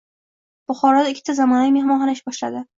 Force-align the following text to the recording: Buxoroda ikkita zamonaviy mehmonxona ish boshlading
Buxoroda 0.71 1.13
ikkita 1.13 1.37
zamonaviy 1.43 1.77
mehmonxona 1.79 2.19
ish 2.19 2.29
boshlading 2.31 2.69